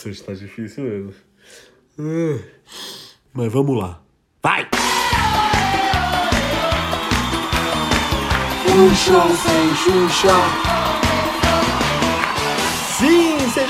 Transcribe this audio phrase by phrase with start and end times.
[0.00, 1.14] Nossa, hoje tá difícil mesmo.
[1.98, 2.42] Uh,
[3.34, 4.00] mas vamos lá.
[4.42, 4.66] Vai!
[8.96, 10.89] Show sem Xuxa.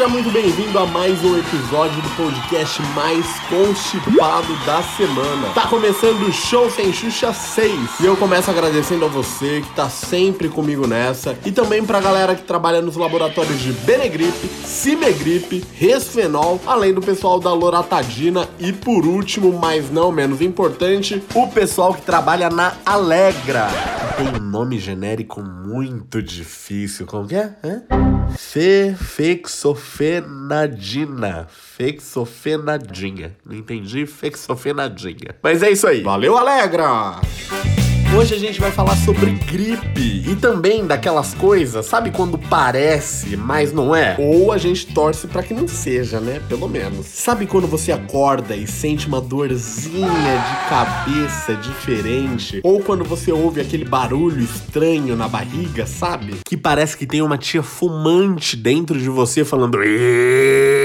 [0.00, 5.50] Seja muito bem-vindo a mais um episódio do podcast mais constipado da semana.
[5.54, 9.90] Tá começando o Show Sem Xuxa 6 e eu começo agradecendo a você que tá
[9.90, 16.58] sempre comigo nessa e também pra galera que trabalha nos laboratórios de Benegripe, Cimegripe, Resfenol,
[16.66, 22.00] além do pessoal da Loratadina e por último, mas não menos importante, o pessoal que
[22.00, 23.68] trabalha na Alegra.
[24.20, 27.54] Tem um nome genérico muito difícil, como que é?
[28.36, 31.46] Fe, fexofenadina.
[31.48, 33.34] Fexofenadinha.
[33.46, 34.04] Não entendi?
[34.04, 35.34] Fexofenadinha.
[35.42, 36.02] Mas é isso aí.
[36.02, 37.18] Valeu, Alegra!
[38.12, 43.72] Hoje a gente vai falar sobre gripe e também daquelas coisas, sabe quando parece, mas
[43.72, 44.16] não é?
[44.18, 46.42] Ou a gente torce para que não seja, né?
[46.48, 47.06] Pelo menos.
[47.06, 52.60] Sabe quando você acorda e sente uma dorzinha de cabeça diferente?
[52.64, 56.40] Ou quando você ouve aquele barulho estranho na barriga, sabe?
[56.44, 59.78] Que parece que tem uma tia fumante dentro de você falando.
[59.84, 60.79] E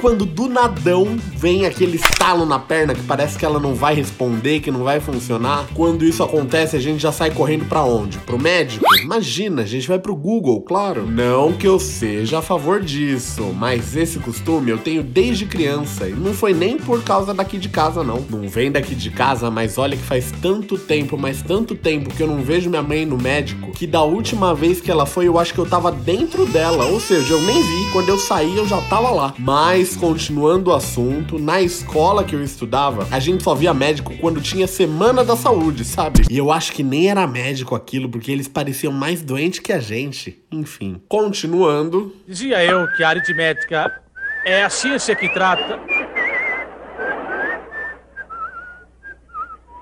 [0.00, 4.60] quando do nadão vem aquele estalo na perna que parece que ela não vai responder,
[4.60, 5.66] que não vai funcionar.
[5.74, 8.18] Quando isso acontece, a gente já sai correndo para onde?
[8.18, 8.84] Pro médico?
[9.02, 11.06] Imagina, a gente vai pro Google, claro.
[11.06, 16.12] Não que eu seja a favor disso, mas esse costume eu tenho desde criança e
[16.12, 18.24] não foi nem por causa daqui de casa não.
[18.28, 22.22] Não vem daqui de casa, mas olha que faz tanto tempo, mas tanto tempo que
[22.22, 25.38] eu não vejo minha mãe no médico, que da última vez que ela foi, eu
[25.38, 27.92] acho que eu tava dentro dela, ou seja, eu nem vi.
[27.92, 29.34] Quando eu saí, eu já tava lá.
[29.38, 34.40] Mas continuando o assunto, na escola que eu estudava, a gente só via médico quando
[34.40, 36.22] tinha semana da saúde, sabe?
[36.30, 39.78] E eu acho que nem era médico aquilo, porque eles pareciam mais doentes que a
[39.78, 40.42] gente.
[40.50, 42.14] Enfim, continuando.
[42.26, 44.00] Dizia eu que a aritmética
[44.44, 45.78] é a ciência que trata.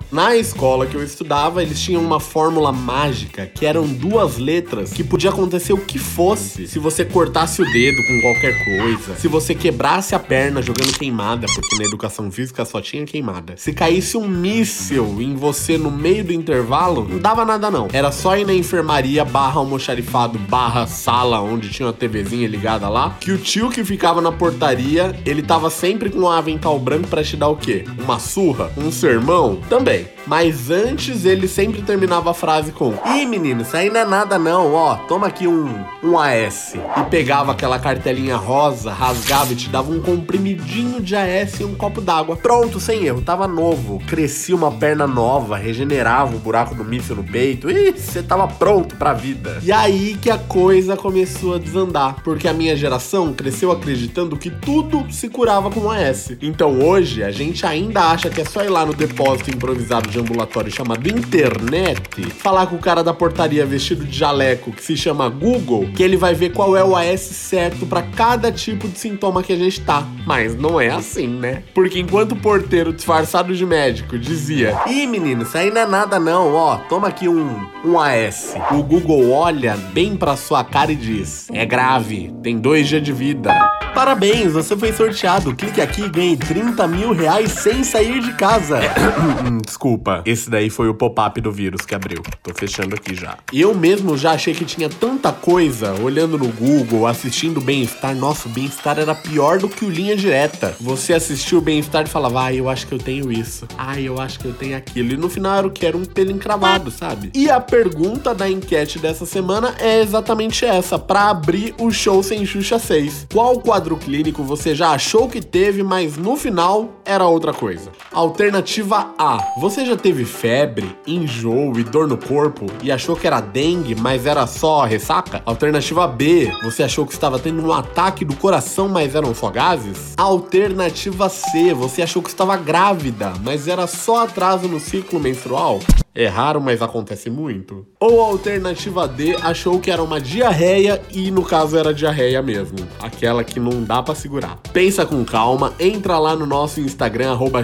[0.09, 5.03] Na escola que eu estudava, eles tinham uma fórmula mágica que eram duas letras que
[5.03, 9.53] podia acontecer o que fosse se você cortasse o dedo com qualquer coisa, se você
[9.53, 13.55] quebrasse a perna jogando queimada, porque na educação física só tinha queimada.
[13.57, 17.89] Se caísse um míssil em você no meio do intervalo, não dava nada não.
[17.91, 23.17] Era só ir na enfermaria barra almoxarifado barra sala onde tinha uma TVzinha ligada lá,
[23.19, 27.23] que o tio que ficava na portaria, ele tava sempre com um avental branco para
[27.25, 27.83] te dar o quê?
[27.99, 28.71] Uma surra?
[28.77, 29.59] Um sermão?
[29.67, 29.96] Também.
[30.27, 34.37] Mas antes ele sempre terminava a frase com: Ih, menino, isso aí não é nada
[34.37, 36.75] não, ó, toma aqui um, um AS.
[36.75, 41.73] E pegava aquela cartelinha rosa, rasgava e te dava um comprimidinho de AS e um
[41.73, 42.35] copo d'água.
[42.35, 44.01] Pronto, sem erro, tava novo.
[44.05, 47.69] Crescia uma perna nova, regenerava o buraco do míssil no peito.
[47.69, 49.59] E você tava pronto pra vida.
[49.63, 54.49] E aí que a coisa começou a desandar, porque a minha geração cresceu acreditando que
[54.49, 56.31] tudo se curava com AS.
[56.41, 60.19] Então hoje a gente ainda acha que é só ir lá no depósito improvisado de
[60.19, 65.29] ambulatório chamado internet, falar com o cara da portaria vestido de jaleco que se chama
[65.29, 69.41] Google, que ele vai ver qual é o AS certo para cada tipo de sintoma
[69.41, 70.05] que a gente tá.
[70.25, 71.63] Mas não é assim, né?
[71.73, 76.19] Porque enquanto o porteiro disfarçado de médico dizia: Ih, menino, isso aí não é nada
[76.19, 78.55] não, ó, toma aqui um, um AS.
[78.71, 83.13] O Google olha bem pra sua cara e diz: É grave, tem dois dias de
[83.13, 83.55] vida.
[83.97, 85.55] Parabéns, você foi sorteado.
[85.55, 88.79] Clique aqui e ganhe 30 mil reais sem sair de casa.
[89.77, 92.23] Desculpa, esse daí foi o pop-up do vírus que abriu.
[92.41, 93.37] Tô fechando aqui já.
[93.53, 98.15] Eu mesmo já achei que tinha tanta coisa olhando no Google, assistindo Bem-Estar.
[98.15, 100.75] Nossa, o Bem-Estar era pior do que o Linha Direta.
[100.81, 103.67] Você assistiu o Bem-Estar e falava, ah, eu acho que eu tenho isso.
[103.77, 105.13] Ah, eu acho que eu tenho aquilo.
[105.13, 105.85] E no final era o que?
[105.85, 107.29] Era um pelo encravado, sabe?
[107.35, 112.43] E a pergunta da enquete dessa semana é exatamente essa, para abrir o show sem
[112.47, 113.27] Xuxa 6.
[113.31, 117.91] Qual quadro clínico você já achou que teve, mas no final era outra coisa?
[118.11, 119.37] Alternativa A.
[119.59, 124.25] Você já teve febre, enjoo e dor no corpo e achou que era dengue, mas
[124.25, 125.41] era só ressaca?
[125.45, 126.51] Alternativa B.
[126.63, 130.13] Você achou que estava tendo um ataque do coração, mas eram só gases?
[130.17, 131.73] Alternativa C.
[131.73, 135.79] Você achou que estava grávida, mas era só atraso no ciclo menstrual?
[136.19, 137.85] É raro, mas acontece muito.
[137.99, 142.75] Ou a alternativa D achou que era uma diarreia e no caso era diarreia mesmo,
[142.99, 144.57] aquela que não dá para segurar.
[144.73, 147.61] Pensa com calma, entra lá no nosso Instagram arroba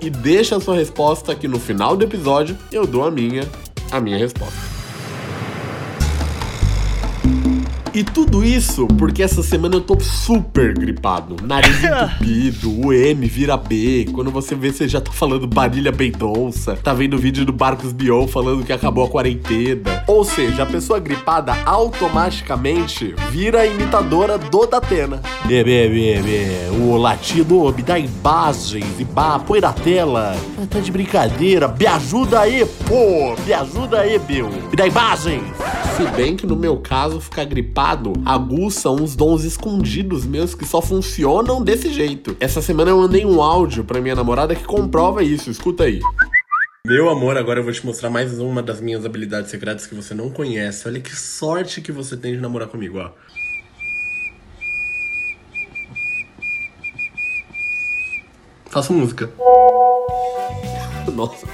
[0.00, 3.46] e deixa a sua resposta que no final do episódio eu dou a minha,
[3.90, 4.73] a minha resposta.
[7.94, 11.36] E tudo isso porque essa semana eu tô super gripado.
[11.44, 14.08] Nariz entupido, o M vira B.
[14.12, 16.74] Quando você vê, você já tá falando Barilha Beidonça.
[16.74, 20.02] Tá vendo o vídeo do Barcos Bion falando que acabou a quarentena.
[20.08, 25.22] Ou seja, a pessoa gripada automaticamente vira imitadora do Datena.
[25.44, 26.48] Bebê, bebê,
[26.80, 30.36] o latido me dá imagens, e bah, põe na tela.
[30.60, 34.48] Ah, Tá de brincadeira, me ajuda aí, pô, me ajuda aí, meu.
[34.48, 35.44] Me dá imagens.
[35.96, 37.83] Se bem que no meu caso, ficar gripado
[38.24, 42.34] aguça uns dons escondidos meus que só funcionam desse jeito.
[42.40, 46.00] Essa semana eu mandei um áudio pra minha namorada que comprova isso, escuta aí.
[46.86, 50.14] Meu amor, agora eu vou te mostrar mais uma das minhas habilidades secretas que você
[50.14, 50.88] não conhece.
[50.88, 53.10] Olha que sorte que você tem de namorar comigo, ó.
[58.66, 59.30] Faço música.
[61.14, 61.46] Nossa.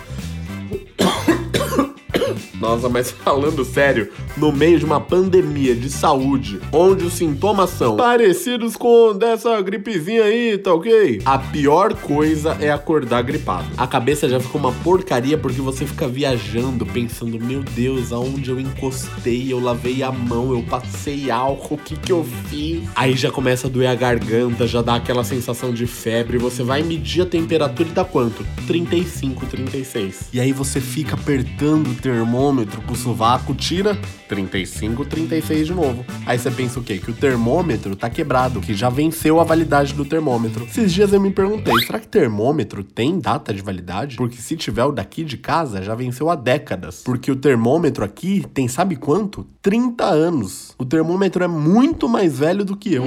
[2.60, 7.96] Nossa, mas falando sério, no meio de uma pandemia de saúde, onde os sintomas são
[7.96, 11.22] parecidos com dessa gripezinha aí, tá ok?
[11.24, 13.66] A pior coisa é acordar gripado.
[13.78, 18.60] A cabeça já fica uma porcaria porque você fica viajando, pensando, meu Deus, aonde eu
[18.60, 22.82] encostei, eu lavei a mão, eu passei álcool, o que que eu fiz?
[22.94, 26.82] Aí já começa a doer a garganta, já dá aquela sensação de febre, você vai
[26.82, 28.44] medir a temperatura e dá quanto?
[28.66, 30.28] 35, 36.
[30.32, 32.49] E aí você fica apertando o termômetro
[32.86, 33.96] com o sovaco, tira
[34.28, 36.04] 35, 36 de novo.
[36.26, 36.98] Aí você pensa o quê?
[36.98, 40.64] Que o termômetro tá quebrado, que já venceu a validade do termômetro.
[40.64, 44.16] Esses dias eu me perguntei, será que termômetro tem data de validade?
[44.16, 47.02] Porque se tiver o daqui de casa, já venceu há décadas.
[47.04, 49.46] Porque o termômetro aqui tem sabe quanto?
[49.62, 50.74] 30 anos.
[50.76, 53.04] O termômetro é muito mais velho do que eu.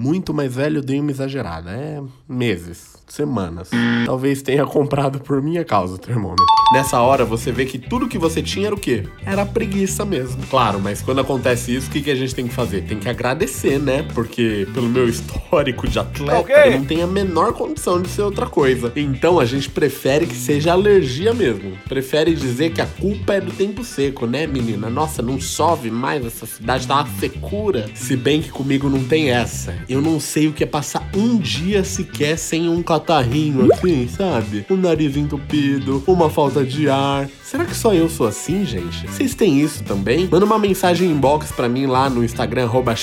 [0.00, 1.70] Muito mais velho, dei uma exagerada.
[1.72, 3.70] É meses, semanas.
[4.06, 6.46] Talvez tenha comprado por minha causa o termômetro.
[6.72, 9.04] Nessa hora você vê que tudo que você tinha era o quê?
[9.24, 10.42] Era preguiça mesmo.
[10.50, 12.82] Claro, mas quando acontece isso, o que, que a gente tem que fazer?
[12.84, 14.04] Tem que agradecer, né?
[14.14, 16.54] Porque pelo meu histórico de atleta, Ok.
[16.54, 18.92] eu não tenho a menor condição de ser outra coisa.
[18.96, 21.72] Então a gente prefere que seja alergia mesmo.
[21.88, 24.90] Prefere dizer que a culpa é do tempo seco, né, menina?
[24.90, 27.88] Nossa, não chove mais, essa cidade tá uma secura.
[27.94, 29.74] Se bem que comigo não tem essa.
[29.88, 34.66] Eu não sei o que é passar um dia sequer sem um catarrinho assim, sabe?
[34.68, 37.28] Um nariz entupido, uma falta de ar.
[37.42, 39.06] Será que só eu sou assim, gente?
[39.06, 40.28] Vocês têm isso também?
[40.30, 42.94] Manda uma mensagem inbox pra mim lá no Instagram, arroba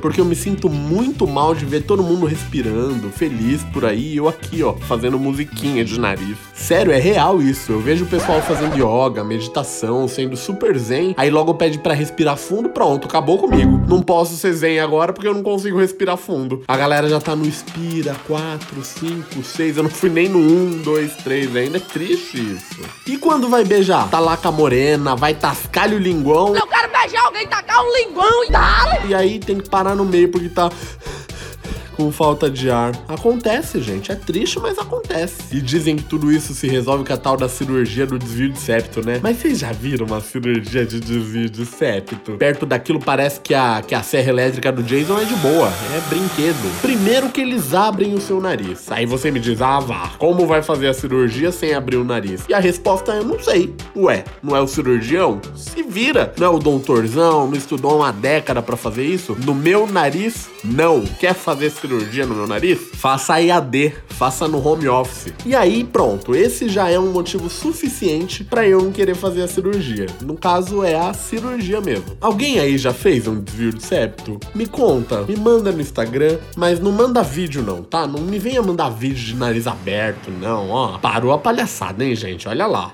[0.00, 4.16] porque eu me sinto muito mal de ver todo mundo respirando, feliz por aí, e
[4.16, 6.36] eu aqui, ó, fazendo musiquinha de nariz.
[6.54, 7.72] Sério, é real isso.
[7.72, 12.36] Eu vejo o pessoal fazendo yoga, meditação, sendo super zen, aí logo pede pra respirar
[12.36, 13.80] fundo, pronto, acabou comigo.
[13.88, 16.62] Não posso ser zen agora porque eu não consigo respirar fundo.
[16.68, 20.82] A galera já tá no expira, 4, 5, 6, eu não fui nem no 1,
[20.82, 22.80] 2, 3 ainda, é triste isso.
[23.06, 24.08] E quando vai beijar?
[24.10, 27.92] Tá lá com a morena, vai tascar-lhe o linguão, Eu quero beijar alguém, tacar um
[27.96, 29.02] linguão e dá.
[29.06, 30.70] e aí tem que parar no meio porque tá
[32.02, 32.92] com falta de ar.
[33.06, 34.10] Acontece, gente.
[34.10, 35.34] É triste, mas acontece.
[35.52, 38.58] E dizem que tudo isso se resolve com a tal da cirurgia do desvio de
[38.58, 39.20] septo, né?
[39.22, 42.32] Mas vocês já viram uma cirurgia de desvio de septo?
[42.32, 45.72] Perto daquilo parece que a, que a serra elétrica do Jason é de boa.
[45.94, 46.80] É brinquedo.
[46.80, 48.90] Primeiro que eles abrem o seu nariz.
[48.90, 52.44] Aí você me diz, ah, vá, como vai fazer a cirurgia sem abrir o nariz?
[52.48, 53.72] E a resposta é, eu não sei.
[53.94, 55.40] Ué, não é o cirurgião?
[55.54, 56.32] Se vira.
[56.36, 57.46] Não é o doutorzão?
[57.46, 59.36] Não estudou uma década pra fazer isso?
[59.44, 61.04] No meu nariz, não.
[61.20, 61.91] Quer fazer cirurgia
[62.26, 62.78] no meu nariz?
[62.94, 65.32] Faça EAD, faça no home office.
[65.44, 69.48] E aí, pronto, esse já é um motivo suficiente pra eu não querer fazer a
[69.48, 70.06] cirurgia.
[70.22, 72.16] No caso, é a cirurgia mesmo.
[72.20, 74.40] Alguém aí já fez um desvio de septo?
[74.54, 78.06] Me conta, me manda no Instagram, mas não manda vídeo não, tá?
[78.06, 80.98] Não me venha mandar vídeo de nariz aberto, não, ó.
[80.98, 82.48] Parou a palhaçada, hein, gente?
[82.48, 82.92] Olha lá.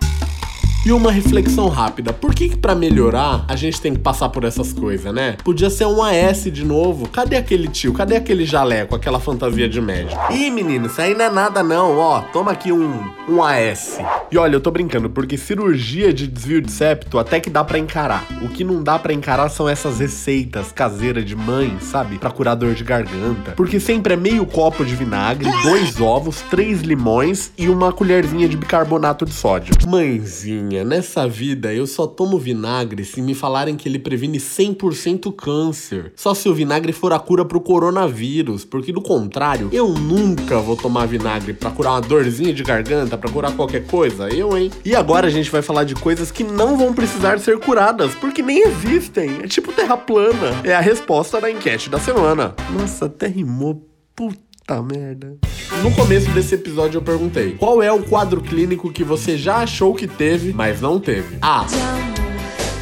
[0.87, 2.13] E uma reflexão rápida.
[2.13, 5.37] Por que que pra melhorar a gente tem que passar por essas coisas, né?
[5.45, 7.09] Podia ser um AS de novo.
[7.09, 7.93] Cadê aquele tio?
[7.93, 8.95] Cadê aquele jaleco?
[8.95, 10.21] Aquela fantasia de médico?
[10.33, 12.21] Ih, menino, isso aí não é nada não, ó.
[12.33, 13.99] Toma aqui um, um AS.
[14.31, 17.79] E olha, eu tô brincando, porque cirurgia de desvio de septo até que dá pra
[17.79, 18.25] encarar.
[18.43, 22.19] O que não dá pra encarar são essas receitas caseiras de mãe, sabe?
[22.19, 23.53] Pra curar dor de garganta.
[23.57, 28.57] Porque sempre é meio copo de vinagre, dois ovos, três limões e uma colherzinha de
[28.57, 29.75] bicarbonato de sódio.
[29.87, 36.13] Mãezinha, nessa vida eu só tomo vinagre se me falarem que ele previne 100% câncer.
[36.15, 40.77] Só se o vinagre for a cura pro coronavírus, porque do contrário, eu nunca vou
[40.77, 44.29] tomar vinagre pra curar uma dorzinha de garganta, pra curar qualquer coisa.
[44.29, 44.71] Eu, hein?
[44.85, 48.43] E agora a gente vai falar de coisas que não vão precisar ser curadas, porque
[48.43, 49.41] nem existem.
[49.43, 50.61] É tipo terra plana.
[50.65, 52.55] É a resposta da enquete da semana.
[52.73, 53.87] Nossa, até rimou.
[54.15, 55.37] Puta merda.
[55.83, 59.95] No começo desse episódio eu perguntei: qual é o quadro clínico que você já achou
[59.95, 61.39] que teve, mas não teve?
[61.41, 61.67] A.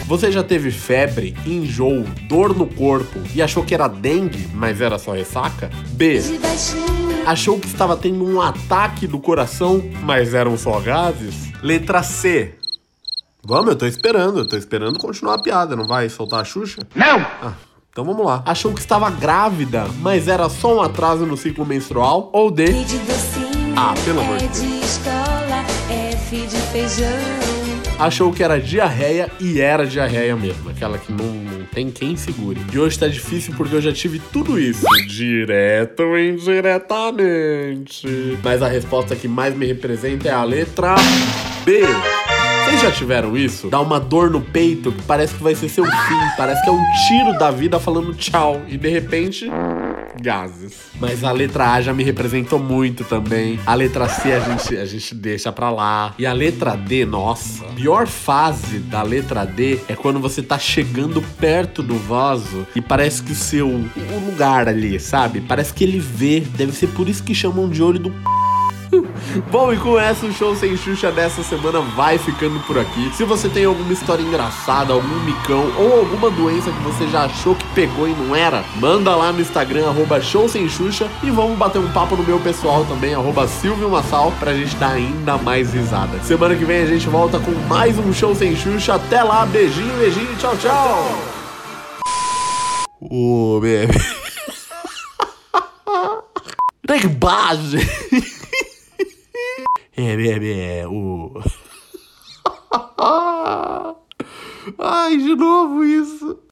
[0.06, 4.98] Você já teve febre, enjoo, dor no corpo e achou que era dengue, mas era
[4.98, 5.68] só ressaca?
[5.90, 6.20] B.
[7.26, 11.50] Achou que estava tendo um ataque do coração, mas eram só gases?
[11.60, 12.54] Letra C.
[13.42, 16.78] Vamos, eu tô esperando, eu tô esperando continuar a piada, não vai soltar a Xuxa?
[16.94, 17.18] Não!
[17.18, 17.52] Ah,
[17.96, 18.42] então vamos lá.
[18.44, 22.28] Achou que estava grávida, mas era só um atraso no ciclo menstrual?
[22.30, 22.66] Ou D.
[23.74, 24.60] Ah, pelo amor de Deus.
[24.60, 27.08] de escola, F de feijão.
[27.98, 30.68] Achou que era diarreia e era diarreia mesmo.
[30.68, 32.60] Aquela que não, não tem quem segure.
[32.70, 34.84] E hoje tá difícil porque eu já tive tudo isso.
[35.08, 38.06] Direto ou indiretamente.
[38.44, 40.96] Mas a resposta que mais me representa é a letra
[41.64, 41.80] B.
[42.86, 43.68] Já tiveram isso?
[43.68, 46.36] Dá uma dor no peito que parece que vai ser seu fim.
[46.36, 48.62] Parece que é um tiro da vida falando tchau.
[48.68, 49.50] E de repente
[50.22, 50.72] gases.
[51.00, 53.58] Mas a letra A já me representou muito também.
[53.66, 56.14] A letra C a gente, a gente deixa pra lá.
[56.16, 57.64] E a letra D, nossa.
[57.74, 63.20] Pior fase da letra D é quando você tá chegando perto do vaso e parece
[63.20, 65.40] que o seu o lugar ali, sabe?
[65.40, 66.38] Parece que ele vê.
[66.38, 68.14] Deve ser por isso que chamam de olho do
[69.50, 73.10] Bom, e com essa, o show sem Xuxa dessa semana vai ficando por aqui.
[73.14, 77.54] Se você tem alguma história engraçada, algum micão ou alguma doença que você já achou
[77.54, 81.56] que pegou e não era, manda lá no Instagram, arroba show sem Xuxa, e vamos
[81.56, 85.72] bater um papo no meu pessoal também, arroba Silvio Massal, pra gente dar ainda mais
[85.72, 86.18] risada.
[86.22, 88.94] Semana que vem a gente volta com mais um show sem Xuxa.
[88.94, 91.18] Até lá, beijinho, beijinho, tchau, tchau!
[93.00, 93.92] Ô, bebê.
[96.98, 97.76] Que base!
[99.96, 101.32] É, é, é, o.
[104.78, 106.38] Ai, de novo isso.